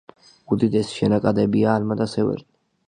უდიდესი 0.55 0.97
შენაკადებია 1.01 1.77
ალმა 1.79 2.01
და 2.03 2.11
სევერნი. 2.17 2.49